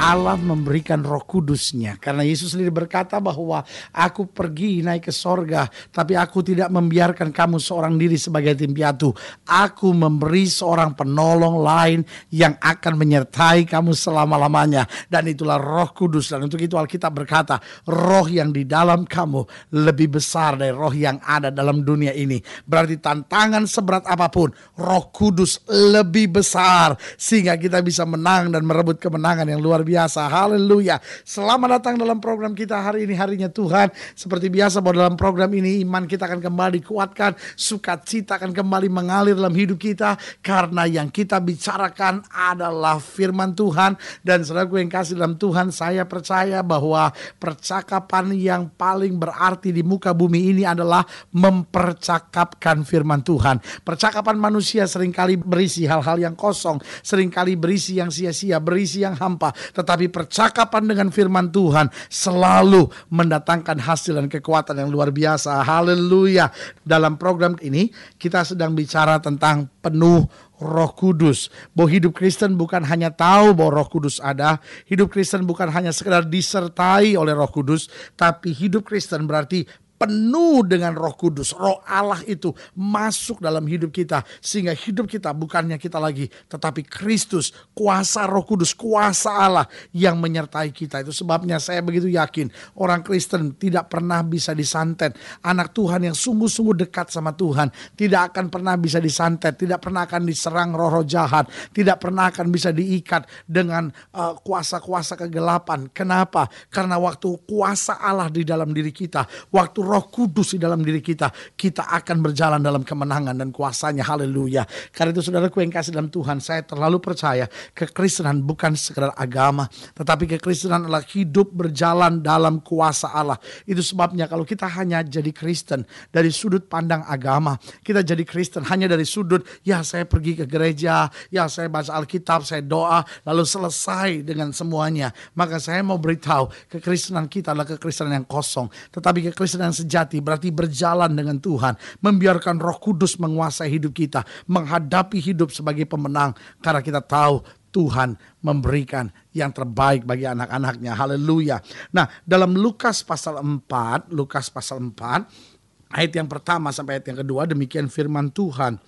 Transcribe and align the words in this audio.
Allah 0.00 0.40
memberikan 0.40 1.04
roh 1.04 1.20
kudusnya. 1.20 2.00
Karena 2.00 2.24
Yesus 2.24 2.56
sendiri 2.56 2.72
berkata 2.72 3.20
bahwa 3.20 3.60
aku 3.92 4.24
pergi 4.32 4.80
naik 4.80 5.06
ke 5.06 5.14
sorga. 5.14 5.68
Tapi 5.92 6.16
aku 6.16 6.40
tidak 6.40 6.72
membiarkan 6.72 7.28
kamu 7.28 7.60
seorang 7.60 8.00
diri 8.00 8.16
sebagai 8.16 8.56
tim 8.56 8.72
piatu. 8.72 9.12
Aku 9.44 9.92
memberi 9.92 10.48
seorang 10.48 10.96
penolong 10.96 11.60
lain 11.60 12.00
yang 12.32 12.56
akan 12.56 12.96
menyertai 12.96 13.68
kamu 13.68 13.92
selama-lamanya. 13.92 14.88
Dan 15.04 15.28
itulah 15.28 15.60
roh 15.60 15.92
kudus. 15.92 16.32
Dan 16.32 16.48
untuk 16.48 16.64
itu 16.64 16.80
Alkitab 16.80 17.12
berkata 17.12 17.60
roh 17.84 18.24
yang 18.24 18.56
di 18.56 18.64
dalam 18.64 19.04
kamu 19.04 19.44
lebih 19.76 20.16
besar 20.16 20.56
dari 20.56 20.72
roh 20.72 20.96
yang 20.96 21.20
ada 21.20 21.52
dalam 21.52 21.84
dunia 21.84 22.16
ini. 22.16 22.40
Berarti 22.64 22.96
tantangan 22.96 23.68
seberat 23.68 24.08
apa 24.08 24.32
pun 24.32 24.48
roh 24.80 25.12
kudus 25.12 25.60
lebih 25.68 26.40
besar. 26.40 26.96
Sehingga 27.20 27.60
kita 27.60 27.84
bisa 27.84 28.08
menang 28.08 28.48
dan 28.48 28.64
merebut 28.64 28.96
kemenangan 28.96 29.44
yang 29.44 29.60
luar 29.60 29.84
biasa 29.84 29.89
biasa. 29.90 30.30
Haleluya. 30.30 31.02
Selamat 31.26 31.82
datang 31.82 31.98
dalam 31.98 32.22
program 32.22 32.54
kita 32.54 32.78
hari 32.78 33.10
ini 33.10 33.18
harinya 33.18 33.50
Tuhan. 33.50 33.90
Seperti 34.14 34.46
biasa 34.46 34.78
bahwa 34.78 35.06
dalam 35.06 35.16
program 35.18 35.50
ini 35.50 35.82
iman 35.82 36.06
kita 36.06 36.30
akan 36.30 36.38
kembali 36.38 36.78
dikuatkan, 36.78 37.34
sukacita 37.58 38.38
akan 38.38 38.54
kembali 38.54 38.86
mengalir 38.86 39.34
dalam 39.34 39.52
hidup 39.52 39.82
kita 39.82 40.14
karena 40.40 40.86
yang 40.86 41.10
kita 41.10 41.42
bicarakan 41.42 42.22
adalah 42.30 43.02
firman 43.02 43.50
Tuhan 43.52 43.98
dan 44.22 44.46
saudaraku 44.46 44.78
yang 44.78 44.92
kasih 44.92 45.18
dalam 45.18 45.34
Tuhan, 45.40 45.74
saya 45.74 46.06
percaya 46.06 46.62
bahwa 46.62 47.10
percakapan 47.40 48.36
yang 48.36 48.70
paling 48.70 49.16
berarti 49.16 49.74
di 49.74 49.82
muka 49.82 50.14
bumi 50.14 50.54
ini 50.54 50.62
adalah 50.62 51.02
mempercakapkan 51.34 52.84
firman 52.84 53.24
Tuhan. 53.24 53.58
Percakapan 53.82 54.36
manusia 54.36 54.84
sering 54.84 55.10
kali 55.10 55.40
berisi 55.40 55.88
hal-hal 55.88 56.20
yang 56.20 56.36
kosong, 56.36 56.78
sering 57.00 57.32
kali 57.32 57.56
berisi 57.56 57.98
yang 57.98 58.12
sia-sia, 58.12 58.60
berisi 58.60 59.02
yang 59.02 59.16
hampa 59.16 59.52
tetapi 59.80 60.12
percakapan 60.12 60.84
dengan 60.84 61.08
firman 61.08 61.48
Tuhan 61.48 61.88
selalu 62.12 62.92
mendatangkan 63.08 63.80
hasil 63.80 64.20
dan 64.20 64.28
kekuatan 64.28 64.76
yang 64.76 64.92
luar 64.92 65.08
biasa. 65.08 65.64
Haleluya. 65.64 66.52
Dalam 66.84 67.16
program 67.16 67.56
ini 67.64 67.88
kita 68.20 68.44
sedang 68.44 68.76
bicara 68.76 69.16
tentang 69.24 69.72
penuh 69.80 70.28
Roh 70.60 70.92
Kudus. 70.92 71.48
Bahwa 71.72 71.88
hidup 71.88 72.12
Kristen 72.12 72.54
bukan 72.60 72.84
hanya 72.84 73.08
tahu 73.08 73.56
bahwa 73.56 73.80
Roh 73.80 73.88
Kudus 73.88 74.20
ada, 74.20 74.60
hidup 74.84 75.08
Kristen 75.08 75.48
bukan 75.48 75.72
hanya 75.72 75.90
sekedar 75.90 76.28
disertai 76.28 77.16
oleh 77.16 77.32
Roh 77.32 77.48
Kudus, 77.48 77.88
tapi 78.14 78.52
hidup 78.52 78.84
Kristen 78.84 79.24
berarti 79.24 79.64
penuh 80.00 80.64
dengan 80.64 80.96
roh 80.96 81.12
kudus. 81.12 81.52
Roh 81.52 81.84
Allah 81.84 82.24
itu 82.24 82.56
masuk 82.72 83.44
dalam 83.44 83.68
hidup 83.68 83.92
kita. 83.92 84.24
Sehingga 84.40 84.72
hidup 84.72 85.04
kita 85.04 85.36
bukannya 85.36 85.76
kita 85.76 86.00
lagi. 86.00 86.32
Tetapi 86.48 86.88
Kristus, 86.88 87.52
kuasa 87.76 88.24
roh 88.24 88.48
kudus, 88.48 88.72
kuasa 88.72 89.28
Allah 89.28 89.68
yang 89.92 90.16
menyertai 90.16 90.72
kita. 90.72 91.04
Itu 91.04 91.12
sebabnya 91.12 91.60
saya 91.60 91.84
begitu 91.84 92.08
yakin 92.08 92.48
orang 92.80 93.04
Kristen 93.04 93.52
tidak 93.60 93.92
pernah 93.92 94.24
bisa 94.24 94.56
disantet. 94.56 95.20
Anak 95.44 95.76
Tuhan 95.76 96.08
yang 96.08 96.16
sungguh-sungguh 96.16 96.88
dekat 96.88 97.12
sama 97.12 97.36
Tuhan. 97.36 97.68
Tidak 97.92 98.32
akan 98.32 98.48
pernah 98.48 98.80
bisa 98.80 98.96
disantet. 99.04 99.60
Tidak 99.60 99.76
pernah 99.76 100.08
akan 100.08 100.24
diserang 100.24 100.72
roh-roh 100.72 101.04
jahat. 101.04 101.52
Tidak 101.76 102.00
pernah 102.00 102.32
akan 102.32 102.48
bisa 102.48 102.72
diikat 102.72 103.28
dengan 103.44 103.92
uh, 104.16 104.32
kuasa-kuasa 104.40 105.20
kegelapan. 105.20 105.92
Kenapa? 105.92 106.48
Karena 106.72 106.96
waktu 106.96 107.36
kuasa 107.44 108.00
Allah 108.00 108.32
di 108.32 108.48
dalam 108.48 108.72
diri 108.72 108.96
kita. 108.96 109.28
Waktu 109.52 109.89
roh 109.90 110.06
kudus 110.06 110.54
di 110.54 110.62
dalam 110.62 110.78
diri 110.86 111.02
kita, 111.02 111.34
kita 111.58 111.90
akan 111.90 112.22
berjalan 112.22 112.62
dalam 112.62 112.86
kemenangan 112.86 113.34
dan 113.34 113.50
kuasanya. 113.50 114.06
Haleluya. 114.06 114.62
Karena 114.94 115.10
itu 115.10 115.26
saudaraku 115.26 115.66
yang 115.66 115.74
kasih 115.74 115.90
dalam 115.90 116.06
Tuhan, 116.06 116.38
saya 116.38 116.62
terlalu 116.62 117.02
percaya 117.02 117.50
kekristenan 117.74 118.46
bukan 118.46 118.78
sekedar 118.78 119.10
agama, 119.18 119.66
tetapi 119.98 120.30
kekristenan 120.38 120.86
adalah 120.86 121.02
hidup 121.02 121.50
berjalan 121.50 122.22
dalam 122.22 122.62
kuasa 122.62 123.10
Allah. 123.10 123.36
Itu 123.66 123.82
sebabnya 123.82 124.30
kalau 124.30 124.46
kita 124.46 124.70
hanya 124.70 125.02
jadi 125.02 125.34
Kristen 125.34 125.82
dari 126.14 126.30
sudut 126.30 126.70
pandang 126.70 127.02
agama, 127.02 127.58
kita 127.82 128.06
jadi 128.06 128.22
Kristen 128.22 128.62
hanya 128.70 128.86
dari 128.86 129.02
sudut, 129.02 129.42
ya 129.66 129.82
saya 129.82 130.06
pergi 130.06 130.38
ke 130.38 130.44
gereja, 130.46 131.10
ya 131.34 131.50
saya 131.50 131.66
baca 131.66 131.90
Alkitab, 131.98 132.46
saya 132.46 132.62
doa, 132.62 133.02
lalu 133.26 133.42
selesai 133.42 134.22
dengan 134.22 134.54
semuanya. 134.54 135.10
Maka 135.34 135.58
saya 135.58 135.82
mau 135.82 135.98
beritahu, 135.98 136.46
kekristenan 136.70 137.26
kita 137.26 137.50
adalah 137.50 137.66
kekristenan 137.66 138.22
yang 138.22 138.28
kosong. 138.28 138.68
Tetapi 138.92 139.32
kekristenan 139.32 139.72
sejati 139.80 140.20
berarti 140.20 140.52
berjalan 140.52 141.10
dengan 141.12 141.40
Tuhan, 141.40 141.74
membiarkan 142.04 142.60
Roh 142.60 142.78
Kudus 142.78 143.16
menguasai 143.16 143.72
hidup 143.72 143.96
kita, 143.96 144.22
menghadapi 144.46 145.18
hidup 145.18 145.50
sebagai 145.50 145.88
pemenang 145.88 146.36
karena 146.60 146.84
kita 146.84 147.00
tahu 147.00 147.40
Tuhan 147.70 148.18
memberikan 148.42 149.08
yang 149.30 149.54
terbaik 149.54 150.02
bagi 150.02 150.26
anak-anaknya. 150.26 150.92
Haleluya. 150.98 151.62
Nah, 151.94 152.10
dalam 152.26 152.58
Lukas 152.58 153.06
pasal 153.06 153.38
4, 153.38 154.10
Lukas 154.10 154.50
pasal 154.50 154.82
4 154.82 155.50
ayat 155.90 156.12
yang 156.14 156.30
pertama 156.30 156.70
sampai 156.70 156.98
ayat 156.98 157.10
yang 157.10 157.18
kedua 157.26 157.46
demikian 157.50 157.90
firman 157.90 158.30
Tuhan. 158.30 158.78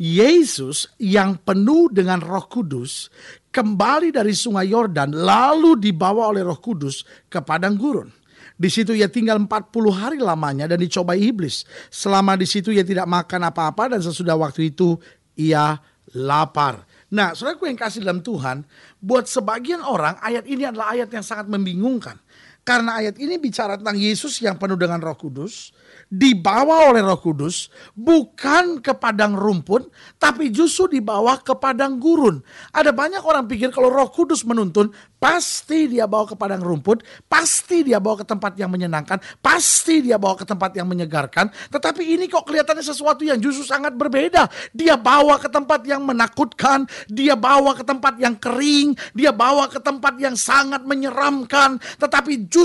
Yesus 0.00 0.88
yang 0.96 1.36
penuh 1.42 1.92
dengan 1.92 2.22
Roh 2.22 2.46
Kudus 2.48 3.12
kembali 3.52 4.14
dari 4.14 4.32
Sungai 4.32 4.70
Yordan 4.72 5.12
lalu 5.12 5.76
dibawa 5.76 6.32
oleh 6.32 6.44
Roh 6.44 6.58
Kudus 6.58 7.04
ke 7.28 7.42
padang 7.44 7.76
gurun. 7.76 8.17
Di 8.58 8.66
situ 8.66 8.90
ia 8.90 9.06
tinggal 9.06 9.38
40 9.38 9.70
hari 9.94 10.18
lamanya 10.18 10.66
dan 10.66 10.82
dicobai 10.82 11.22
iblis. 11.22 11.62
Selama 11.94 12.34
di 12.34 12.42
situ 12.42 12.74
ia 12.74 12.82
tidak 12.82 13.06
makan 13.06 13.46
apa-apa 13.54 13.94
dan 13.94 14.02
sesudah 14.02 14.34
waktu 14.34 14.74
itu 14.74 14.98
ia 15.38 15.78
lapar. 16.18 16.82
Nah, 17.08 17.32
saudaraku 17.32 17.70
yang 17.70 17.78
kasih 17.78 18.04
dalam 18.04 18.20
Tuhan, 18.20 18.66
buat 19.00 19.24
sebagian 19.30 19.80
orang 19.80 20.20
ayat 20.20 20.44
ini 20.44 20.66
adalah 20.66 20.92
ayat 20.92 21.08
yang 21.08 21.24
sangat 21.24 21.48
membingungkan. 21.48 22.20
Karena 22.68 23.00
ayat 23.00 23.16
ini 23.16 23.40
bicara 23.40 23.80
tentang 23.80 23.96
Yesus 23.96 24.44
yang 24.44 24.60
penuh 24.60 24.76
dengan 24.76 25.00
roh 25.00 25.16
kudus, 25.16 25.72
dibawa 26.08 26.88
oleh 26.88 27.04
Roh 27.04 27.20
Kudus 27.20 27.68
bukan 27.92 28.80
ke 28.80 28.96
padang 28.96 29.36
rumput, 29.36 29.92
tapi 30.16 30.48
justru 30.48 30.98
dibawa 30.98 31.36
ke 31.40 31.52
padang 31.56 32.00
gurun. 32.00 32.40
Ada 32.72 32.96
banyak 32.96 33.20
orang 33.24 33.44
pikir 33.44 33.68
kalau 33.68 33.92
Roh 33.92 34.08
Kudus 34.08 34.42
menuntun, 34.48 34.88
pasti 35.20 35.84
dia 35.90 36.08
bawa 36.08 36.24
ke 36.24 36.36
padang 36.36 36.64
rumput, 36.64 37.04
pasti 37.28 37.84
dia 37.84 38.00
bawa 38.00 38.24
ke 38.24 38.26
tempat 38.26 38.56
yang 38.56 38.72
menyenangkan, 38.72 39.20
pasti 39.44 40.00
dia 40.00 40.16
bawa 40.16 40.40
ke 40.40 40.48
tempat 40.48 40.72
yang 40.72 40.88
menyegarkan. 40.88 41.52
Tetapi 41.68 42.02
ini 42.16 42.24
kok 42.26 42.48
kelihatannya 42.48 42.84
sesuatu 42.84 43.22
yang 43.28 43.36
justru 43.36 43.68
sangat 43.68 43.92
berbeda. 43.92 44.48
Dia 44.72 44.96
bawa 44.96 45.36
ke 45.36 45.52
tempat 45.52 45.84
yang 45.84 46.08
menakutkan, 46.08 46.88
dia 47.12 47.36
bawa 47.36 47.76
ke 47.76 47.84
tempat 47.84 48.16
yang 48.16 48.32
kering, 48.40 48.96
dia 49.12 49.30
bawa 49.30 49.68
ke 49.68 49.76
tempat 49.76 50.16
yang 50.16 50.34
sangat 50.34 50.88
menyeramkan. 50.88 51.76
Tetapi 52.00 52.48
justru 52.48 52.57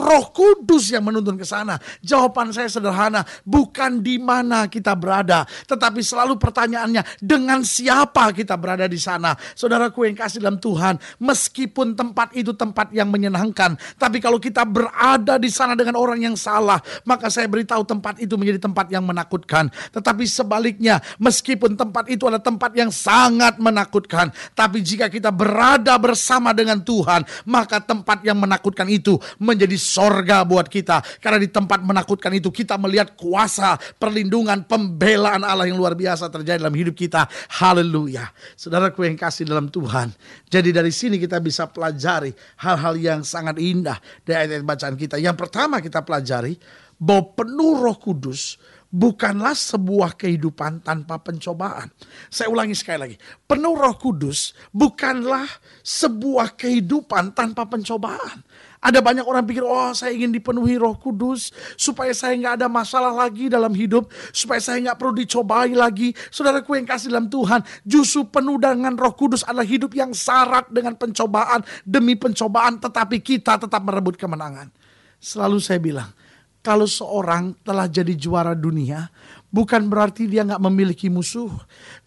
Roh 0.00 0.26
Kudus 0.34 0.90
yang 0.90 1.06
menuntun 1.06 1.36
ke 1.38 1.46
sana. 1.46 1.76
Jawaban 2.00 2.50
saya 2.50 2.66
sederhana, 2.66 3.22
bukan 3.46 4.00
di 4.00 4.16
mana 4.16 4.66
kita 4.66 4.96
berada, 4.96 5.44
tetapi 5.68 6.00
selalu 6.00 6.40
pertanyaannya 6.40 7.20
dengan 7.20 7.62
siapa 7.62 8.32
kita 8.34 8.56
berada 8.56 8.88
di 8.88 8.98
sana. 8.98 9.36
Saudaraku 9.54 10.08
yang 10.08 10.16
kasih 10.18 10.42
dalam 10.42 10.58
Tuhan, 10.58 10.98
meskipun 11.22 11.94
tempat 11.94 12.34
itu 12.34 12.56
tempat 12.56 12.90
yang 12.90 13.12
menyenangkan, 13.12 13.78
tapi 14.00 14.18
kalau 14.18 14.42
kita 14.42 14.66
berada 14.66 15.36
di 15.36 15.52
sana 15.52 15.78
dengan 15.78 16.00
orang 16.00 16.18
yang 16.18 16.36
salah, 16.36 16.80
maka 17.06 17.28
saya 17.28 17.46
beritahu 17.46 17.86
tempat 17.86 18.18
itu 18.18 18.34
menjadi 18.40 18.66
tempat 18.66 18.90
yang 18.90 19.04
menakutkan. 19.04 19.68
Tetapi 19.92 20.24
sebaliknya, 20.24 20.98
meskipun 21.20 21.76
tempat 21.76 22.08
itu 22.08 22.26
adalah 22.26 22.42
tempat 22.42 22.72
yang 22.74 22.88
sangat 22.88 23.60
menakutkan, 23.60 24.32
tapi 24.56 24.80
jika 24.80 25.12
kita 25.12 25.28
berada 25.30 25.94
bersama 26.00 26.56
dengan 26.56 26.80
Tuhan, 26.80 27.22
maka 27.44 27.78
tempat 27.78 28.24
yang 28.24 28.40
menakutkan 28.40 28.88
itu 28.88 29.19
menjadi 29.38 29.76
sorga 29.76 30.42
buat 30.42 30.66
kita. 30.66 31.00
Karena 31.22 31.38
di 31.38 31.48
tempat 31.48 31.84
menakutkan 31.84 32.32
itu 32.34 32.48
kita 32.50 32.80
melihat 32.80 33.14
kuasa, 33.14 33.76
perlindungan, 34.00 34.64
pembelaan 34.66 35.44
Allah 35.46 35.68
yang 35.68 35.78
luar 35.78 35.94
biasa 35.94 36.32
terjadi 36.32 36.60
dalam 36.60 36.74
hidup 36.74 36.96
kita. 36.96 37.28
Haleluya. 37.62 38.28
Saudaraku 38.58 39.06
yang 39.06 39.16
kasih 39.16 39.46
dalam 39.46 39.70
Tuhan. 39.70 40.10
Jadi 40.48 40.70
dari 40.74 40.90
sini 40.90 41.16
kita 41.20 41.38
bisa 41.38 41.70
pelajari 41.70 42.32
hal-hal 42.64 42.94
yang 42.98 43.20
sangat 43.22 43.60
indah 43.60 43.98
dari 44.26 44.46
ayat-ayat 44.46 44.64
bacaan 44.66 44.96
kita. 44.98 45.16
Yang 45.20 45.36
pertama 45.46 45.78
kita 45.78 46.02
pelajari 46.02 46.58
bahwa 47.00 47.32
penuh 47.32 47.80
roh 47.80 47.96
kudus 47.96 48.60
bukanlah 48.90 49.54
sebuah 49.54 50.18
kehidupan 50.18 50.82
tanpa 50.82 51.22
pencobaan. 51.22 51.88
Saya 52.28 52.50
ulangi 52.50 52.74
sekali 52.74 52.98
lagi. 52.98 53.16
Penuh 53.46 53.78
roh 53.78 53.94
kudus 53.96 54.52
bukanlah 54.74 55.46
sebuah 55.80 56.58
kehidupan 56.58 57.32
tanpa 57.32 57.70
pencobaan. 57.70 58.42
Ada 58.80 59.04
banyak 59.04 59.28
orang 59.28 59.44
pikir, 59.44 59.60
oh 59.60 59.92
saya 59.92 60.16
ingin 60.16 60.32
dipenuhi 60.32 60.80
roh 60.80 60.96
kudus. 60.96 61.52
Supaya 61.76 62.16
saya 62.16 62.32
nggak 62.40 62.64
ada 62.64 62.66
masalah 62.72 63.12
lagi 63.12 63.52
dalam 63.52 63.76
hidup. 63.76 64.08
Supaya 64.32 64.56
saya 64.56 64.80
nggak 64.80 64.96
perlu 64.96 65.12
dicobai 65.20 65.76
lagi. 65.76 66.16
Saudaraku 66.32 66.80
yang 66.80 66.88
kasih 66.88 67.12
dalam 67.12 67.28
Tuhan. 67.28 67.60
Justru 67.84 68.32
penuh 68.32 68.56
dengan 68.56 68.96
roh 68.96 69.12
kudus 69.12 69.44
adalah 69.44 69.68
hidup 69.68 69.92
yang 69.92 70.16
syarat 70.16 70.72
dengan 70.72 70.96
pencobaan. 70.96 71.60
Demi 71.84 72.16
pencobaan 72.16 72.80
tetapi 72.80 73.20
kita 73.20 73.60
tetap 73.60 73.84
merebut 73.84 74.16
kemenangan. 74.16 74.72
Selalu 75.20 75.60
saya 75.60 75.76
bilang, 75.76 76.08
kalau 76.64 76.88
seorang 76.88 77.56
telah 77.60 77.84
jadi 77.84 78.16
juara 78.16 78.56
dunia, 78.56 79.12
bukan 79.50 79.90
berarti 79.90 80.30
dia 80.30 80.46
nggak 80.46 80.62
memiliki 80.62 81.10
musuh. 81.10 81.50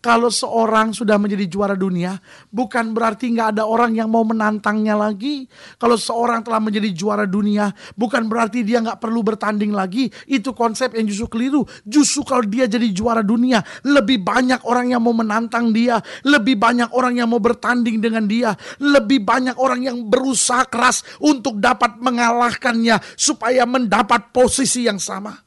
Kalau 0.04 0.28
seorang 0.28 0.92
sudah 0.92 1.16
menjadi 1.16 1.48
juara 1.48 1.75
dunia, 1.75 2.19
bukan 2.51 2.92
berarti 2.92 3.31
nggak 3.31 3.56
ada 3.56 3.63
orang 3.68 3.95
yang 3.95 4.12
mau 4.12 4.24
menantangnya 4.28 4.95
lagi. 5.00 5.48
Kalau 5.80 5.95
seorang 5.95 6.44
telah 6.44 6.60
menjadi 6.60 6.92
juara 6.92 7.24
dunia, 7.28 7.72
bukan 7.95 8.28
berarti 8.28 8.63
dia 8.68 8.84
nggak 8.84 9.00
perlu 9.00 9.24
bertanding 9.24 9.72
lagi. 9.72 10.12
Itu 10.28 10.51
konsep 10.56 10.95
yang 10.95 11.07
justru 11.07 11.40
keliru. 11.40 11.63
Justru 11.88 12.24
kalau 12.28 12.44
dia 12.44 12.68
jadi 12.68 12.88
juara 12.92 13.24
dunia, 13.24 13.63
lebih 13.88 14.24
banyak 14.24 14.63
orang 14.68 14.92
yang 14.95 15.04
mau 15.04 15.16
menantang 15.16 15.72
dia, 15.72 16.00
lebih 16.24 16.60
banyak 16.60 16.92
orang 16.95 17.19
yang 17.19 17.28
mau 17.31 17.40
bertanding 17.40 18.00
dengan 18.00 18.28
dia, 18.28 18.56
lebih 18.80 19.24
banyak 19.24 19.56
orang 19.60 19.84
yang 19.84 19.98
berusaha 20.07 20.68
keras 20.68 21.04
untuk 21.19 21.60
dapat 21.60 22.00
mengalahkannya 22.00 23.00
supaya 23.19 23.68
mendapat 23.68 24.31
posisi 24.31 24.88
yang 24.88 25.00
sama. 25.00 25.43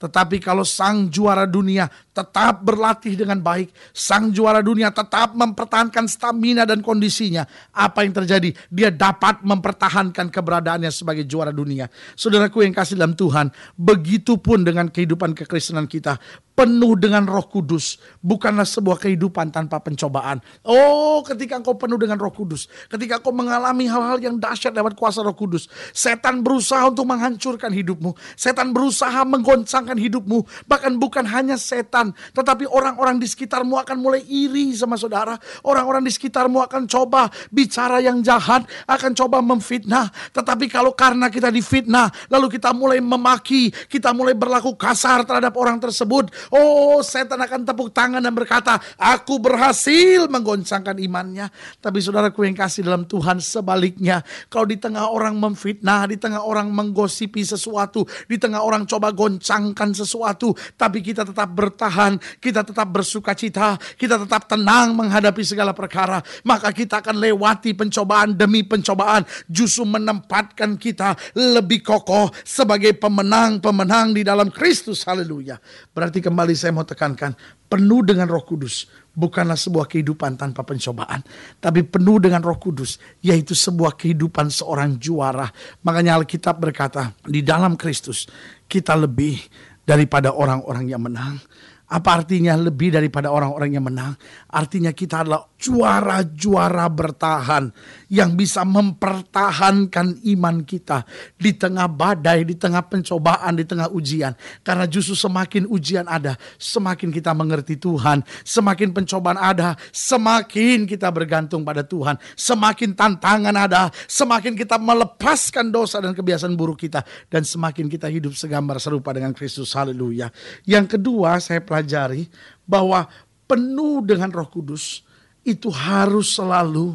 Tetapi 0.00 0.40
kalau 0.40 0.64
sang 0.64 1.12
juara 1.12 1.44
dunia 1.44 1.84
tetap 2.10 2.66
berlatih 2.66 3.14
dengan 3.14 3.38
baik, 3.38 3.70
sang 3.94 4.34
juara 4.34 4.60
dunia 4.60 4.90
tetap 4.90 5.32
mempertahankan 5.34 6.10
stamina 6.10 6.66
dan 6.66 6.82
kondisinya, 6.82 7.46
apa 7.70 8.02
yang 8.02 8.14
terjadi? 8.14 8.50
Dia 8.68 8.90
dapat 8.90 9.46
mempertahankan 9.46 10.28
keberadaannya 10.28 10.90
sebagai 10.90 11.24
juara 11.24 11.54
dunia. 11.54 11.86
Saudaraku 12.18 12.66
yang 12.66 12.74
kasih 12.74 12.98
dalam 12.98 13.14
Tuhan, 13.14 13.54
begitupun 13.78 14.66
dengan 14.66 14.90
kehidupan 14.90 15.32
kekristenan 15.38 15.86
kita 15.86 16.18
penuh 16.60 16.92
dengan 17.00 17.24
roh 17.24 17.48
kudus. 17.48 17.96
Bukanlah 18.20 18.68
sebuah 18.68 19.00
kehidupan 19.00 19.48
tanpa 19.48 19.80
pencobaan. 19.80 20.44
Oh 20.68 21.24
ketika 21.24 21.56
engkau 21.56 21.72
penuh 21.80 21.96
dengan 21.96 22.20
roh 22.20 22.28
kudus. 22.28 22.68
Ketika 22.92 23.16
engkau 23.16 23.32
mengalami 23.32 23.88
hal-hal 23.88 24.20
yang 24.20 24.36
dahsyat 24.36 24.76
lewat 24.76 24.92
kuasa 24.92 25.24
roh 25.24 25.32
kudus. 25.32 25.72
Setan 25.96 26.44
berusaha 26.44 26.84
untuk 26.84 27.08
menghancurkan 27.08 27.72
hidupmu. 27.72 28.12
Setan 28.36 28.76
berusaha 28.76 29.24
menggoncangkan 29.24 29.96
hidupmu. 29.96 30.44
Bahkan 30.68 31.00
bukan 31.00 31.24
hanya 31.24 31.56
setan. 31.56 31.99
Tetapi 32.08 32.64
orang-orang 32.64 33.20
di 33.20 33.28
sekitarmu 33.28 33.76
akan 33.76 33.96
mulai 34.00 34.24
iri 34.24 34.72
sama 34.72 34.96
saudara. 34.96 35.36
Orang-orang 35.60 36.00
di 36.00 36.12
sekitarmu 36.14 36.64
akan 36.64 36.88
coba 36.88 37.28
bicara 37.52 38.00
yang 38.00 38.24
jahat. 38.24 38.64
Akan 38.88 39.12
coba 39.12 39.44
memfitnah. 39.44 40.08
Tetapi 40.32 40.72
kalau 40.72 40.96
karena 40.96 41.28
kita 41.28 41.52
difitnah. 41.52 42.08
Lalu 42.32 42.56
kita 42.56 42.72
mulai 42.72 43.04
memaki. 43.04 43.68
Kita 43.68 44.16
mulai 44.16 44.32
berlaku 44.32 44.72
kasar 44.72 45.28
terhadap 45.28 45.52
orang 45.60 45.76
tersebut 45.76 46.30
Oh, 46.50 47.02
setan 47.04 47.38
akan 47.38 47.62
tepuk 47.66 47.90
tangan 47.92 48.22
dan 48.22 48.32
berkata, 48.34 48.78
aku 48.96 49.38
berhasil 49.38 50.26
menggoncangkan 50.30 50.98
imannya. 50.98 51.50
Tapi 51.78 51.98
saudaraku 52.02 52.46
yang 52.46 52.56
kasih 52.56 52.86
dalam 52.86 53.04
Tuhan 53.04 53.42
sebaliknya. 53.42 54.22
Kalau 54.48 54.66
di 54.66 54.78
tengah 54.78 55.10
orang 55.10 55.36
memfitnah, 55.38 56.06
di 56.10 56.16
tengah 56.16 56.42
orang 56.42 56.70
menggosipi 56.70 57.42
sesuatu, 57.42 58.06
di 58.26 58.36
tengah 58.38 58.62
orang 58.62 58.86
coba 58.86 59.14
goncangkan 59.14 59.94
sesuatu. 59.94 60.54
Tapi 60.74 61.02
kita 61.02 61.26
tetap 61.26 61.50
bertahan, 61.50 61.89
kita 62.38 62.62
tetap 62.62 62.88
bersuka 62.88 63.34
cita, 63.34 63.74
kita 63.98 64.22
tetap 64.22 64.46
tenang 64.46 64.94
menghadapi 64.94 65.42
segala 65.42 65.74
perkara. 65.74 66.22
Maka 66.46 66.70
kita 66.70 67.02
akan 67.02 67.18
lewati 67.18 67.74
pencobaan 67.74 68.38
demi 68.38 68.62
pencobaan. 68.62 69.26
Justru 69.50 69.84
menempatkan 69.84 70.78
kita 70.78 71.18
lebih 71.36 71.82
kokoh 71.82 72.30
sebagai 72.46 72.94
pemenang-pemenang 72.96 74.14
di 74.14 74.22
dalam 74.22 74.48
Kristus. 74.48 75.02
Haleluya. 75.04 75.58
Berarti 75.90 76.22
kembali 76.22 76.54
saya 76.54 76.72
mau 76.72 76.86
tekankan, 76.86 77.34
penuh 77.66 78.06
dengan 78.06 78.30
roh 78.30 78.42
kudus 78.46 78.88
bukanlah 79.14 79.58
sebuah 79.58 79.90
kehidupan 79.90 80.38
tanpa 80.38 80.62
pencobaan. 80.62 81.20
Tapi 81.58 81.84
penuh 81.84 82.22
dengan 82.22 82.40
roh 82.40 82.56
kudus, 82.56 82.96
yaitu 83.20 83.52
sebuah 83.52 83.98
kehidupan 83.98 84.48
seorang 84.48 84.96
juara. 84.96 85.50
Makanya 85.84 86.16
Alkitab 86.16 86.56
berkata, 86.56 87.12
di 87.26 87.42
dalam 87.42 87.74
Kristus 87.74 88.30
kita 88.70 88.94
lebih 88.94 89.38
daripada 89.82 90.30
orang-orang 90.30 90.86
yang 90.86 91.02
menang. 91.02 91.42
Apa 91.90 92.22
artinya 92.22 92.54
lebih 92.54 92.94
daripada 92.94 93.34
orang-orang 93.34 93.74
yang 93.74 93.82
menang? 93.82 94.14
Artinya 94.46 94.94
kita 94.94 95.26
adalah 95.26 95.42
juara-juara 95.58 96.86
bertahan 96.86 97.66
yang 98.14 98.38
bisa 98.38 98.62
mempertahankan 98.62 100.22
iman 100.22 100.62
kita 100.62 101.02
di 101.34 101.50
tengah 101.58 101.90
badai, 101.90 102.46
di 102.46 102.54
tengah 102.54 102.86
pencobaan, 102.86 103.58
di 103.58 103.66
tengah 103.66 103.90
ujian. 103.90 104.38
Karena 104.62 104.86
justru 104.86 105.18
semakin 105.18 105.66
ujian 105.66 106.06
ada, 106.06 106.38
semakin 106.62 107.10
kita 107.10 107.34
mengerti 107.34 107.74
Tuhan, 107.74 108.22
semakin 108.46 108.94
pencobaan 108.94 109.36
ada, 109.42 109.74
semakin 109.90 110.86
kita 110.86 111.10
bergantung 111.10 111.66
pada 111.66 111.82
Tuhan, 111.82 112.22
semakin 112.38 112.94
tantangan 112.94 113.56
ada, 113.66 113.90
semakin 114.06 114.54
kita 114.54 114.78
melepaskan 114.78 115.74
dosa 115.74 115.98
dan 115.98 116.14
kebiasaan 116.14 116.54
buruk 116.54 116.86
kita 116.86 117.02
dan 117.26 117.42
semakin 117.42 117.90
kita 117.90 118.06
hidup 118.06 118.38
segambar 118.38 118.78
serupa 118.78 119.10
dengan 119.10 119.34
Kristus. 119.34 119.74
Haleluya. 119.74 120.30
Yang 120.62 120.94
kedua, 120.94 121.42
saya 121.42 121.58
pelajari 121.58 121.79
pelajari 121.80 122.28
bahwa 122.68 123.08
penuh 123.48 124.04
dengan 124.04 124.28
Roh 124.28 124.46
Kudus 124.52 125.00
itu 125.40 125.72
harus 125.72 126.36
selalu 126.36 126.92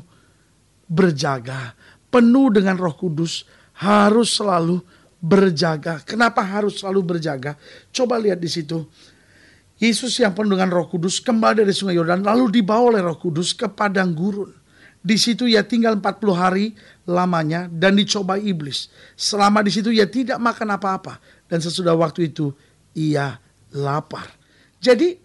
berjaga. 0.85 1.73
Penuh 2.13 2.53
dengan 2.53 2.77
Roh 2.77 2.93
Kudus 2.93 3.49
harus 3.81 4.37
selalu 4.37 4.79
berjaga. 5.17 6.05
Kenapa 6.05 6.45
harus 6.45 6.79
selalu 6.79 7.17
berjaga? 7.17 7.57
Coba 7.89 8.21
lihat 8.21 8.37
di 8.37 8.47
situ. 8.47 8.85
Yesus 9.75 10.15
yang 10.21 10.31
penuh 10.31 10.55
dengan 10.55 10.71
Roh 10.71 10.87
Kudus 10.87 11.19
kembali 11.19 11.65
dari 11.65 11.73
Sungai 11.75 11.97
Yordan 11.97 12.23
lalu 12.23 12.61
dibawa 12.61 12.95
oleh 12.95 13.01
Roh 13.03 13.17
Kudus 13.17 13.51
ke 13.57 13.67
padang 13.67 14.13
gurun. 14.13 14.53
Di 15.05 15.19
situ 15.21 15.45
ia 15.45 15.61
tinggal 15.61 15.99
40 16.01 16.33
hari 16.33 16.73
lamanya 17.05 17.67
dan 17.69 17.93
dicoba 17.93 18.39
iblis. 18.39 18.89
Selama 19.13 19.61
di 19.61 19.69
situ 19.69 19.91
ia 19.91 20.07
tidak 20.07 20.39
makan 20.39 20.79
apa-apa 20.79 21.19
dan 21.45 21.59
sesudah 21.59 21.93
waktu 21.93 22.31
itu 22.31 22.55
ia 22.95 23.37
lapar. 23.75 24.44
Jadi 24.85 25.17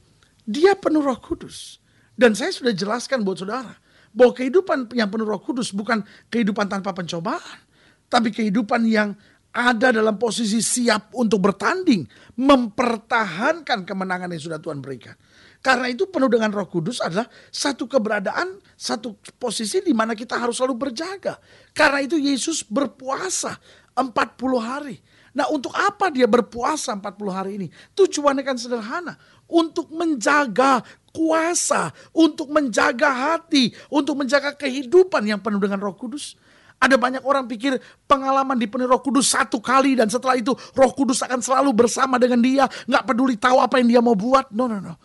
dia 0.49 0.73
penuh 0.73 1.05
roh 1.05 1.21
kudus. 1.21 1.77
Dan 2.17 2.33
saya 2.33 2.49
sudah 2.49 2.73
jelaskan 2.73 3.21
buat 3.21 3.45
saudara. 3.45 3.77
Bahwa 4.17 4.33
kehidupan 4.33 4.89
yang 4.97 5.13
penuh 5.13 5.29
roh 5.29 5.41
kudus 5.41 5.77
bukan 5.77 6.01
kehidupan 6.33 6.65
tanpa 6.73 6.97
pencobaan. 6.97 7.61
Tapi 8.09 8.33
kehidupan 8.33 8.89
yang 8.89 9.13
ada 9.53 9.93
dalam 9.93 10.17
posisi 10.17 10.65
siap 10.65 11.13
untuk 11.13 11.45
bertanding. 11.45 12.09
Mempertahankan 12.41 13.85
kemenangan 13.85 14.33
yang 14.33 14.41
sudah 14.41 14.57
Tuhan 14.57 14.81
berikan. 14.81 15.13
Karena 15.61 15.93
itu 15.93 16.09
penuh 16.09 16.33
dengan 16.33 16.49
roh 16.57 16.65
kudus 16.65 17.05
adalah 17.05 17.29
satu 17.53 17.85
keberadaan, 17.85 18.65
satu 18.81 19.21
posisi 19.37 19.85
di 19.85 19.93
mana 19.93 20.17
kita 20.17 20.41
harus 20.41 20.57
selalu 20.57 20.89
berjaga. 20.89 21.37
Karena 21.77 22.01
itu 22.01 22.17
Yesus 22.17 22.65
berpuasa 22.65 23.61
40 23.93 24.09
hari. 24.57 24.97
Nah 25.31 25.47
untuk 25.53 25.71
apa 25.77 26.11
dia 26.11 26.27
berpuasa 26.27 26.97
40 26.97 27.31
hari 27.31 27.51
ini? 27.61 27.69
Tujuannya 27.95 28.43
kan 28.43 28.57
sederhana 28.59 29.15
untuk 29.51 29.91
menjaga 29.91 30.81
kuasa, 31.11 31.91
untuk 32.15 32.49
menjaga 32.55 33.11
hati, 33.11 33.75
untuk 33.91 34.15
menjaga 34.15 34.55
kehidupan 34.55 35.27
yang 35.27 35.43
penuh 35.43 35.59
dengan 35.59 35.83
Roh 35.83 35.95
Kudus. 35.95 36.39
Ada 36.81 36.97
banyak 36.97 37.21
orang 37.29 37.45
pikir 37.45 37.77
pengalaman 38.09 38.57
dipenuhi 38.57 38.89
Roh 38.89 39.05
Kudus 39.05 39.29
satu 39.29 39.61
kali 39.61 40.01
dan 40.01 40.09
setelah 40.09 40.41
itu 40.41 40.57
Roh 40.73 40.93
Kudus 40.97 41.21
akan 41.21 41.45
selalu 41.45 41.77
bersama 41.77 42.17
dengan 42.17 42.41
dia, 42.41 42.65
nggak 42.89 43.05
peduli 43.05 43.37
tahu 43.37 43.61
apa 43.61 43.77
yang 43.85 43.89
dia 43.93 44.01
mau 44.01 44.17
buat. 44.17 44.49
No, 44.49 44.65
no, 44.65 44.81
no. 44.81 44.97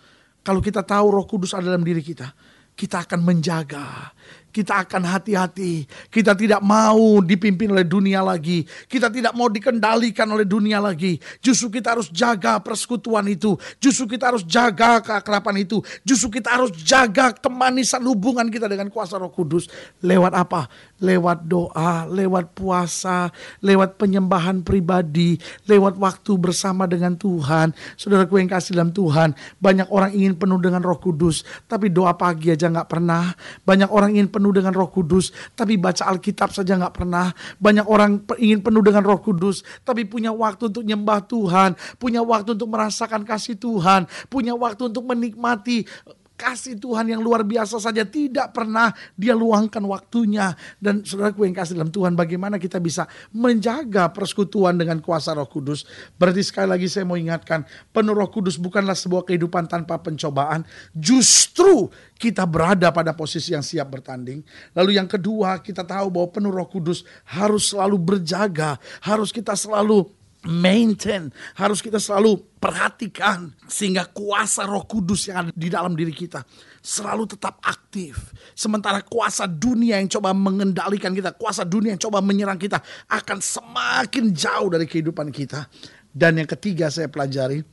Kalau 0.45 0.63
kita 0.63 0.87
tahu 0.87 1.11
Roh 1.11 1.27
Kudus 1.27 1.51
ada 1.51 1.67
dalam 1.67 1.83
diri 1.83 1.99
kita, 1.99 2.31
kita 2.79 3.03
akan 3.03 3.19
menjaga, 3.27 4.13
kita 4.55 4.87
akan 4.87 5.03
hati-hati. 5.03 5.83
Kita 6.07 6.31
tidak 6.31 6.63
mau 6.63 7.19
dipimpin 7.19 7.75
oleh 7.75 7.83
dunia 7.83 8.23
lagi. 8.23 8.63
Kita 8.87 9.11
tidak 9.11 9.35
mau 9.35 9.51
dikendalikan 9.51 10.23
oleh 10.31 10.47
dunia 10.47 10.79
lagi. 10.79 11.19
Justru 11.43 11.67
kita 11.67 11.99
harus 11.99 12.07
jaga 12.07 12.63
persekutuan 12.63 13.27
itu. 13.27 13.59
Justru 13.83 14.15
kita 14.15 14.31
harus 14.31 14.47
jaga 14.47 15.03
keakraban 15.03 15.59
itu. 15.59 15.83
Justru 16.07 16.39
kita 16.39 16.55
harus 16.55 16.71
jaga 16.71 17.35
kemanisan 17.35 17.99
hubungan 18.07 18.47
kita 18.47 18.71
dengan 18.71 18.87
kuasa 18.87 19.19
Roh 19.19 19.27
Kudus. 19.27 19.67
Lewat 19.99 20.31
apa? 20.31 20.71
Lewat 21.03 21.43
doa, 21.51 22.07
lewat 22.07 22.55
puasa, 22.55 23.27
lewat 23.59 23.99
penyembahan 23.99 24.63
pribadi, 24.63 25.35
lewat 25.67 25.99
waktu 25.99 26.31
bersama 26.39 26.87
dengan 26.87 27.19
Tuhan. 27.19 27.75
Saudaraku 27.99 28.39
yang 28.39 28.47
kasih 28.47 28.77
dalam 28.77 28.95
Tuhan, 28.95 29.35
banyak 29.59 29.91
orang 29.91 30.15
ingin 30.15 30.37
penuh 30.37 30.61
dengan 30.61 30.79
Roh 30.85 30.95
Kudus, 31.01 31.43
tapi 31.65 31.91
doa 31.91 32.15
pagi 32.15 32.53
aja 32.53 32.71
nggak 32.71 32.87
pernah. 32.87 33.33
Banyak 33.65 33.89
orang 33.89 34.15
ingin 34.15 34.29
penuh 34.29 34.44
dengan 34.51 34.73
Roh 34.75 34.89
Kudus, 34.91 35.31
tapi 35.53 35.79
baca 35.79 36.05
Alkitab 36.09 36.51
saja 36.51 36.75
nggak 36.75 36.93
pernah. 36.93 37.31
Banyak 37.57 37.85
orang 37.87 38.25
ingin 38.41 38.61
penuh 38.61 38.83
dengan 38.83 39.05
Roh 39.05 39.21
Kudus, 39.21 39.63
tapi 39.81 40.03
punya 40.03 40.33
waktu 40.33 40.69
untuk 40.69 40.83
nyembah 40.83 41.23
Tuhan, 41.25 41.77
punya 42.01 42.21
waktu 42.21 42.57
untuk 42.57 42.69
merasakan 42.69 43.23
kasih 43.23 43.55
Tuhan, 43.55 44.05
punya 44.27 44.53
waktu 44.53 44.91
untuk 44.91 45.07
menikmati 45.07 45.87
kasih 46.35 46.75
Tuhan 46.77 47.07
yang 47.07 47.23
luar 47.23 47.47
biasa 47.47 47.79
saja 47.79 48.03
tidak 48.03 48.51
pernah 48.51 48.91
dia 49.15 49.33
luangkan 49.33 49.81
waktunya. 49.87 50.51
Dan 50.77 51.01
saudaraku 51.01 51.47
yang 51.47 51.55
kasih 51.55 51.79
dalam 51.79 51.91
Tuhan 51.91 52.13
bagaimana 52.13 52.59
kita 52.59 52.77
bisa 52.83 53.07
menjaga 53.31 54.11
persekutuan 54.11 54.75
dengan 54.75 54.99
kuasa 54.99 55.31
Roh 55.33 55.47
Kudus? 55.47 55.87
Berarti 56.19 56.43
sekali 56.43 56.75
lagi 56.75 56.87
saya 56.91 57.07
mau 57.07 57.15
ingatkan 57.15 57.63
penuh 57.89 58.13
Roh 58.13 58.29
Kudus 58.29 58.59
bukanlah 58.59 58.93
sebuah 58.93 59.23
kehidupan 59.23 59.71
tanpa 59.71 59.97
pencobaan. 60.03 60.67
Justru 60.91 61.87
kita 62.19 62.43
berada 62.43 62.91
pada 62.91 63.15
posisi 63.15 63.55
yang 63.55 63.63
siap 63.63 63.87
bertanding. 63.87 64.43
Lalu 64.75 64.99
yang 64.99 65.07
kedua 65.07 65.63
kita 65.63 65.87
tahu 65.87 66.11
bahwa 66.11 66.27
penuh 66.29 66.51
Roh 66.51 66.67
Kudus 66.67 67.07
harus 67.25 67.71
selalu 67.71 67.95
berjaga. 67.95 68.77
Harus 68.99 69.31
kita 69.31 69.55
selalu 69.55 70.11
maintain, 70.45 71.33
harus 71.57 71.81
kita 71.81 71.97
selalu 71.97 72.39
perhatikan 72.61 73.53
sehingga 73.65 74.09
kuasa 74.09 74.65
Roh 74.65 74.85
Kudus 74.85 75.29
yang 75.29 75.45
ada 75.45 75.51
di 75.53 75.69
dalam 75.69 75.93
diri 75.93 76.13
kita 76.13 76.45
selalu 76.85 77.25
tetap 77.25 77.57
aktif. 77.65 78.29
Sementara 78.53 79.01
kuasa 79.01 79.49
dunia 79.49 79.97
yang 79.97 80.05
coba 80.05 80.37
mengendalikan 80.37 81.17
kita, 81.17 81.33
kuasa 81.33 81.65
dunia 81.65 81.97
yang 81.97 82.01
coba 82.05 82.21
menyerang 82.21 82.61
kita 82.61 82.77
akan 83.09 83.41
semakin 83.41 84.29
jauh 84.29 84.69
dari 84.69 84.85
kehidupan 84.85 85.33
kita. 85.33 85.65
Dan 86.13 86.37
yang 86.37 86.47
ketiga 86.47 86.93
saya 86.93 87.09
pelajari, 87.09 87.65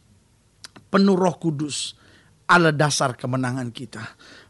penuh 0.88 1.14
Roh 1.14 1.36
Kudus 1.36 1.92
adalah 2.48 2.72
dasar 2.72 3.12
kemenangan 3.14 3.68
kita. 3.68 4.02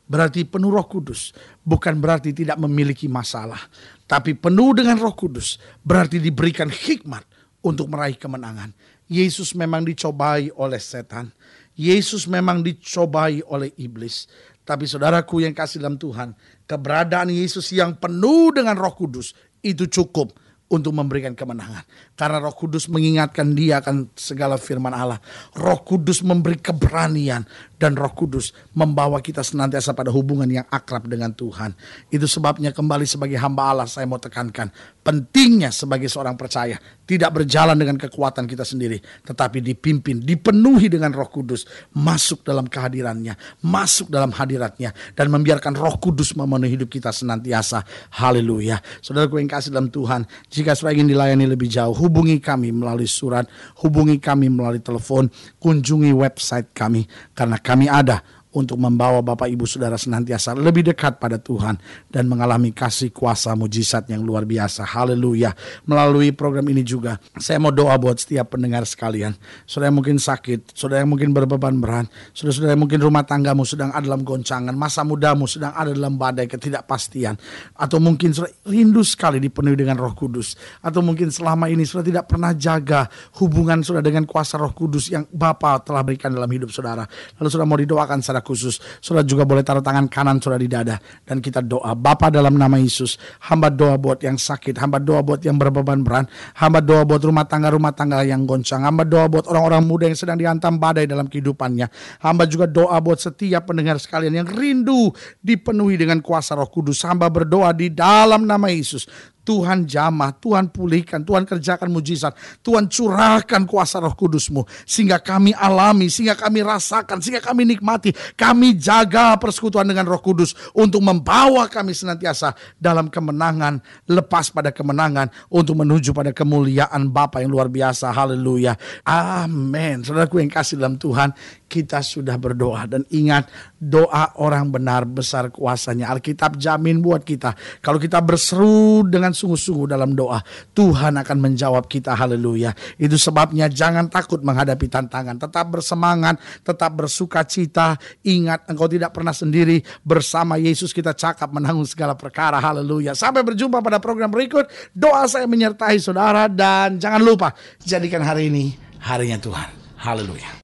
Berarti 0.07 0.47
penuh 0.47 0.71
Roh 0.71 0.87
Kudus 0.87 1.35
bukan 1.67 1.99
berarti 1.99 2.31
tidak 2.31 2.59
memiliki 2.63 3.11
masalah, 3.11 3.61
tapi 4.07 4.39
penuh 4.39 4.79
dengan 4.79 4.99
Roh 4.99 5.15
Kudus 5.15 5.59
berarti 5.83 6.23
diberikan 6.23 6.71
hikmat 6.71 7.32
untuk 7.63 7.89
meraih 7.89 8.19
kemenangan. 8.19 8.75
Yesus 9.07 9.55
memang 9.55 9.87
dicobai 9.87 10.51
oleh 10.55 10.83
setan. 10.83 11.31
Yesus 11.79 12.29
memang 12.29 12.61
dicobai 12.61 13.41
oleh 13.49 13.73
iblis. 13.81 14.29
Tapi 14.63 14.87
saudaraku 14.87 15.43
yang 15.43 15.55
kasih 15.57 15.83
dalam 15.83 15.99
Tuhan, 15.99 16.39
keberadaan 16.71 17.35
Yesus 17.35 17.73
yang 17.75 17.99
penuh 17.99 18.55
dengan 18.55 18.79
roh 18.79 18.95
kudus 18.95 19.35
itu 19.63 19.91
cukup 19.91 20.35
untuk 20.73 20.97
memberikan 20.97 21.37
kemenangan. 21.37 21.85
Karena 22.17 22.41
Roh 22.41 22.57
Kudus 22.57 22.89
mengingatkan 22.89 23.53
dia 23.53 23.85
akan 23.85 24.09
segala 24.17 24.57
firman 24.57 24.97
Allah. 24.97 25.21
Roh 25.53 25.85
Kudus 25.85 26.25
memberi 26.25 26.57
keberanian 26.57 27.45
dan 27.77 27.93
Roh 27.93 28.17
Kudus 28.17 28.57
membawa 28.73 29.21
kita 29.21 29.45
senantiasa 29.45 29.93
pada 29.93 30.09
hubungan 30.09 30.49
yang 30.49 30.65
akrab 30.73 31.05
dengan 31.05 31.37
Tuhan. 31.37 31.77
Itu 32.09 32.25
sebabnya 32.25 32.73
kembali 32.73 33.05
sebagai 33.05 33.37
hamba 33.37 33.69
Allah 33.69 33.87
saya 33.87 34.09
mau 34.09 34.17
tekankan 34.17 34.73
pentingnya 35.03 35.75
sebagai 35.75 36.07
seorang 36.07 36.39
percaya 36.39 36.79
tidak 37.03 37.43
berjalan 37.43 37.75
dengan 37.75 37.99
kekuatan 37.99 38.47
kita 38.47 38.63
sendiri, 38.63 39.03
tetapi 39.27 39.59
dipimpin, 39.59 40.23
dipenuhi 40.23 40.87
dengan 40.87 41.11
Roh 41.11 41.27
Kudus, 41.27 41.67
masuk 41.93 42.47
dalam 42.47 42.71
kehadirannya, 42.71 43.35
masuk 43.67 44.09
dalam 44.09 44.31
hadiratnya 44.31 44.95
dan 45.19 45.29
membiarkan 45.29 45.75
Roh 45.75 45.99
Kudus 45.99 46.33
memenuhi 46.39 46.79
hidup 46.79 46.89
kita 46.89 47.11
senantiasa. 47.11 47.83
Haleluya. 48.17 48.79
Saudaraku 49.03 49.43
yang 49.43 49.51
kasih 49.51 49.75
dalam 49.75 49.91
Tuhan, 49.91 50.25
jika 50.49 50.62
saudara 50.71 50.95
ingin 50.95 51.11
dilayani 51.11 51.51
lebih 51.51 51.67
jauh, 51.67 51.91
hubungi 51.91 52.39
kami 52.39 52.71
melalui 52.71 53.11
surat, 53.11 53.51
hubungi 53.83 54.23
kami 54.23 54.47
melalui 54.47 54.79
telepon, 54.79 55.27
kunjungi 55.59 56.15
website 56.15 56.71
kami. 56.71 57.03
Karena 57.35 57.59
kami 57.59 57.91
ada 57.91 58.23
untuk 58.53 58.77
membawa 58.77 59.25
Bapak 59.25 59.49
Ibu 59.49 59.65
Saudara 59.65 59.97
senantiasa 59.97 60.53
lebih 60.53 60.85
dekat 60.93 61.17
pada 61.17 61.41
Tuhan 61.41 61.81
dan 62.13 62.29
mengalami 62.29 62.73
kasih 62.73 63.09
kuasa 63.13 63.57
mujizat 63.57 64.09
yang 64.13 64.21
luar 64.21 64.45
biasa. 64.45 64.85
Haleluya. 64.85 65.57
Melalui 65.89 66.33
program 66.37 66.69
ini 66.69 66.85
juga 66.85 67.17
saya 67.41 67.57
mau 67.57 67.73
doa 67.73 67.97
buat 67.97 68.21
setiap 68.21 68.55
pendengar 68.57 68.85
sekalian. 68.85 69.33
Saudara 69.65 69.89
yang 69.89 69.99
mungkin 69.99 70.17
sakit, 70.21 70.77
saudara 70.77 71.05
yang 71.05 71.11
mungkin 71.11 71.33
berbeban 71.33 71.81
berat, 71.81 72.07
saudara-saudara 72.37 72.77
yang 72.77 72.83
mungkin 72.85 73.01
rumah 73.01 73.25
tanggamu 73.25 73.65
sedang 73.65 73.91
ada 73.91 74.05
dalam 74.05 74.23
goncangan, 74.23 74.75
masa 74.77 75.01
mudamu 75.03 75.49
sedang 75.49 75.73
ada 75.73 75.91
dalam 75.93 76.21
badai 76.21 76.45
ketidakpastian 76.45 77.41
atau 77.73 77.97
mungkin 77.97 78.37
saudara 78.37 78.53
rindu 78.69 79.01
sekali 79.01 79.41
dipenuhi 79.41 79.75
dengan 79.81 79.97
Roh 79.97 80.13
Kudus 80.13 80.55
atau 80.85 81.01
mungkin 81.01 81.33
selama 81.33 81.73
ini 81.73 81.89
saudara 81.89 82.09
tidak 82.13 82.25
pernah 82.29 82.53
jaga 82.53 83.09
hubungan 83.41 83.81
saudara 83.81 84.05
dengan 84.05 84.29
kuasa 84.29 84.61
Roh 84.61 84.77
Kudus 84.77 85.09
yang 85.09 85.25
Bapa 85.33 85.81
telah 85.81 86.05
berikan 86.05 86.29
dalam 86.29 86.49
hidup 86.53 86.69
saudara. 86.69 87.09
Lalu 87.41 87.49
saudara 87.49 87.69
mau 87.69 87.81
didoakan 87.81 88.21
khusus. 88.43 88.83
Saudara 88.99 89.25
juga 89.25 89.47
boleh 89.47 89.63
taruh 89.63 89.81
tangan 89.81 90.11
kanan 90.11 90.43
saudara 90.43 90.61
di 90.61 90.69
dada. 90.69 90.99
Dan 91.25 91.41
kita 91.41 91.63
doa. 91.63 91.95
Bapa 91.97 92.29
dalam 92.29 92.59
nama 92.59 92.77
Yesus. 92.77 93.17
Hamba 93.49 93.71
doa 93.71 93.97
buat 93.97 94.21
yang 94.21 94.37
sakit. 94.37 94.77
Hamba 94.77 94.99
doa 94.99 95.23
buat 95.23 95.41
yang 95.47 95.57
berbeban 95.57 96.03
berat. 96.03 96.29
Hamba 96.59 96.83
doa 96.83 97.07
buat 97.07 97.23
rumah 97.23 97.47
tangga-rumah 97.47 97.95
tangga 97.95 98.27
yang 98.27 98.45
goncang. 98.45 98.83
Hamba 98.83 99.07
doa 99.07 99.31
buat 99.31 99.47
orang-orang 99.47 99.83
muda 99.87 100.05
yang 100.11 100.19
sedang 100.19 100.37
dihantam 100.37 100.77
badai 100.77 101.07
dalam 101.07 101.31
kehidupannya. 101.31 101.87
Hamba 102.21 102.45
juga 102.45 102.67
doa 102.69 102.99
buat 102.99 103.23
setiap 103.23 103.71
pendengar 103.71 103.97
sekalian 104.03 104.45
yang 104.45 104.49
rindu 104.51 105.15
dipenuhi 105.41 105.97
dengan 105.97 106.21
kuasa 106.21 106.59
roh 106.59 106.69
kudus. 106.69 107.01
Hamba 107.07 107.31
berdoa 107.31 107.71
di 107.71 107.89
dalam 107.89 108.45
nama 108.45 108.69
Yesus. 108.69 109.07
Tuhan 109.43 109.85
jamah, 109.91 110.31
Tuhan 110.39 110.71
pulihkan, 110.71 111.27
Tuhan 111.27 111.43
kerjakan 111.43 111.91
mujizat, 111.91 112.35
Tuhan 112.63 112.87
curahkan 112.87 113.67
kuasa 113.67 113.99
roh 113.99 114.15
kudusmu. 114.15 114.63
Sehingga 114.87 115.19
kami 115.19 115.51
alami, 115.55 116.07
sehingga 116.07 116.39
kami 116.39 116.63
rasakan, 116.63 117.19
sehingga 117.19 117.43
kami 117.43 117.67
nikmati. 117.67 118.15
Kami 118.39 118.79
jaga 118.79 119.35
persekutuan 119.39 119.87
dengan 119.87 120.07
roh 120.07 120.23
kudus 120.23 120.55
untuk 120.75 121.03
membawa 121.03 121.67
kami 121.67 121.91
senantiasa 121.91 122.55
dalam 122.79 123.11
kemenangan, 123.11 123.83
lepas 124.07 124.55
pada 124.55 124.71
kemenangan 124.71 125.27
untuk 125.51 125.83
menuju 125.83 126.15
pada 126.15 126.31
kemuliaan 126.31 127.11
Bapa 127.11 127.43
yang 127.43 127.51
luar 127.51 127.67
biasa. 127.67 128.15
Haleluya. 128.15 128.79
Amin. 129.03 130.07
Saudaraku 130.07 130.39
yang 130.39 130.51
kasih 130.51 130.79
dalam 130.79 130.95
Tuhan, 130.95 131.35
kita 131.73 132.05
sudah 132.05 132.37
berdoa 132.37 132.85
dan 132.85 133.09
ingat 133.09 133.49
doa 133.81 134.37
orang 134.37 134.69
benar 134.69 135.09
besar 135.09 135.49
kuasanya. 135.49 136.13
Alkitab 136.13 136.61
jamin 136.61 137.01
buat 137.01 137.25
kita. 137.25 137.57
Kalau 137.81 137.97
kita 137.97 138.21
berseru 138.21 139.09
dengan 139.09 139.33
sungguh-sungguh 139.33 139.89
dalam 139.89 140.13
doa, 140.13 140.45
Tuhan 140.77 141.17
akan 141.17 141.39
menjawab 141.41 141.89
kita. 141.89 142.13
Haleluya. 142.13 142.77
Itu 143.01 143.17
sebabnya 143.17 143.73
jangan 143.73 144.13
takut 144.13 144.45
menghadapi 144.45 144.85
tantangan. 144.93 145.41
Tetap 145.41 145.73
bersemangat, 145.73 146.37
tetap 146.61 146.93
bersuka 146.93 147.41
cita. 147.49 147.97
Ingat 148.21 148.69
engkau 148.69 148.93
tidak 148.93 149.17
pernah 149.17 149.33
sendiri. 149.33 149.81
Bersama 150.05 150.61
Yesus 150.61 150.93
kita 150.93 151.17
cakap 151.17 151.49
menanggung 151.49 151.89
segala 151.89 152.13
perkara. 152.13 152.61
Haleluya. 152.61 153.17
Sampai 153.17 153.41
berjumpa 153.41 153.81
pada 153.81 153.97
program 153.97 154.29
berikut. 154.29 154.69
Doa 154.93 155.25
saya 155.25 155.49
menyertai 155.49 155.97
saudara 155.97 156.53
dan 156.53 157.01
jangan 157.01 157.25
lupa 157.25 157.57
jadikan 157.81 158.21
hari 158.21 158.53
ini 158.53 158.77
harinya 159.01 159.39
Tuhan. 159.41 159.69
Haleluya. 159.99 160.53